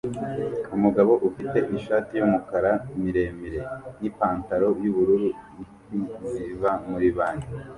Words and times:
Umugabo 0.75 1.13
ufite 1.29 1.57
ishati 1.77 2.11
yumukara 2.19 2.71
miremire 3.01 3.59
n 3.99 4.01
ipantaro 4.09 4.67
yubururu 4.83 5.27
ifi 5.63 5.97
ziva 6.33 6.71
muri 6.89 7.07
banki 7.17 7.49